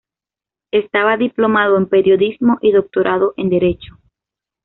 [0.71, 3.99] Estaba diplomado en Periodismo y doctorado en Derecho.